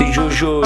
[0.00, 0.62] c'est Jojo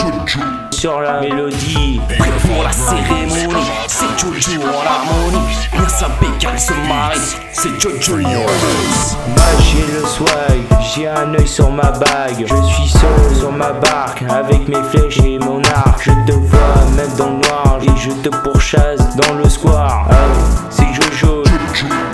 [0.70, 2.00] sur la mélodie.
[2.18, 5.46] Prêt pour la cérémonie, c'est Jojo en harmonie.
[5.72, 7.18] Bien sapé car se marie,
[7.52, 8.16] c'est Jojo.
[8.16, 10.60] Moi j'ai le swag,
[10.94, 12.46] j'ai un œil sur ma bague.
[12.46, 16.00] Je suis seul sur ma barque avec mes flèches et mon arc.
[16.00, 20.06] Je te vois même dans le noir et je te pourchasse dans le square.
[20.10, 20.14] Ah,
[20.70, 21.42] c'est Jojo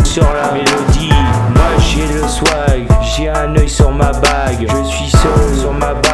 [0.05, 1.13] sur la mélodie.
[1.55, 4.67] Moi j'ai le swag, j'ai un œil sur ma bague.
[4.67, 6.10] Je suis seul sur ma barque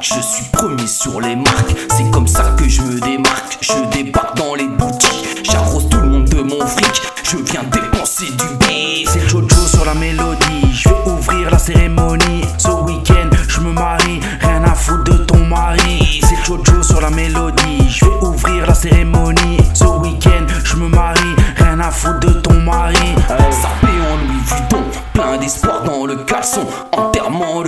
[0.00, 1.76] Je suis premier sur les marques.
[1.96, 3.58] C'est comme ça que je me démarque.
[3.60, 5.44] Je débarque dans les boutiques.
[5.44, 7.02] J'arrose tout le monde de mon fric.
[7.22, 9.10] Je viens dépenser du bif.
[9.12, 10.72] C'est Jojo sur la mélodie.
[10.72, 12.44] Je vais ouvrir la cérémonie.
[12.58, 14.20] Ce week-end, je me marie.
[14.40, 16.20] Rien à foutre de ton mari.
[16.22, 17.88] C'est Jojo sur la mélodie.
[17.88, 19.58] Je vais ouvrir la cérémonie.
[19.74, 21.36] Ce week-end, je me marie.
[21.56, 23.14] Rien à foutre de ton mari.
[23.28, 24.82] Sapé en Louis Vuitton.
[25.12, 26.66] Plein d'espoir dans le caleçon.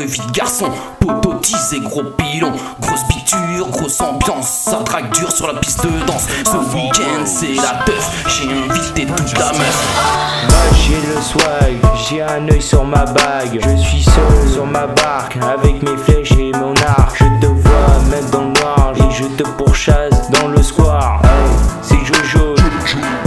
[0.03, 0.69] Le vide garçon.
[0.99, 1.39] Poteau
[1.73, 2.51] et gros pilon.
[2.81, 4.49] Grosse piqûre, grosse ambiance.
[4.65, 6.27] Ça traque dur sur la piste de danse.
[6.45, 8.25] Ce week-end, c'est la teuf.
[8.27, 10.49] J'ai invité toute la meuf.
[10.49, 11.77] Moi j'ai le swag,
[12.09, 13.61] j'ai un œil sur ma bague.
[13.63, 17.19] Je suis seul sur ma barque avec mes flèches et mon arc.
[17.19, 21.23] Je te vois même dans le noir et je te pourchasse dans le square.
[21.81, 22.57] C'est Jojo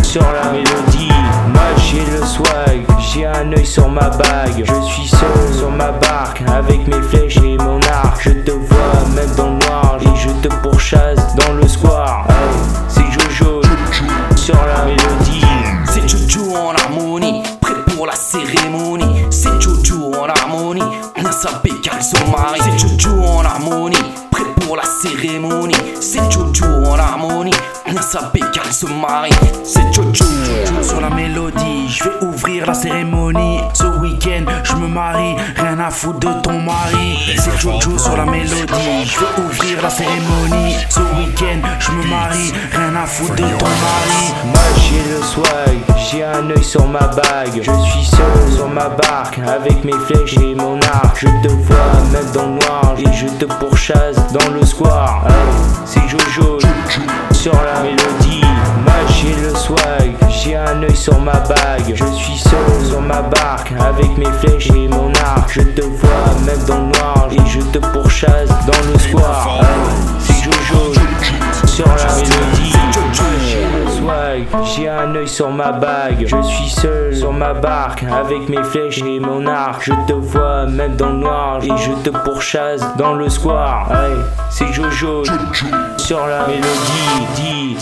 [0.03, 1.07] sur la mélodie.
[1.53, 4.65] Moi j'ai le swag, j'ai un œil sur ma bague.
[26.15, 27.51] C'est Jojo en harmonie,
[27.85, 29.33] bien sapé car se marient.
[29.65, 30.23] C'est Jojo
[30.81, 33.59] sur la mélodie, je vais ouvrir la cérémonie.
[33.73, 37.17] Ce week-end, je me marie, rien à foutre de ton mari.
[37.35, 40.77] C'est Jojo sur la mélodie, je vais ouvrir la cérémonie.
[40.89, 44.33] Ce week-end, je me marie, rien à foutre de ton mari.
[44.45, 47.61] Moi j'ai le swag, j'ai un œil sur ma bague.
[47.61, 51.17] Je suis seul sur ma barque avec mes flèches et mon arc.
[51.17, 55.25] Je te vois même dans le noir et je te pourchasse dans le square.
[61.05, 61.93] Sur ma bague.
[61.93, 65.51] Je suis seul sur ma barque avec mes flèches et mon arc.
[65.51, 68.95] Je te vois même dans le noir et je te pourchasse dans le.
[69.19, 69.61] Ah,
[70.17, 70.93] c'est Jojo
[71.67, 72.73] sur la mélodie.
[73.95, 76.25] Swag, j'ai un œil sur ma bague.
[76.25, 79.83] Je suis seul sur ma barque avec mes flèches et mon arc.
[79.83, 83.91] Je te vois même dans le noir et je te pourchasse dans le square.
[84.49, 85.23] C'est Jojo
[85.97, 87.75] sur la mélodie.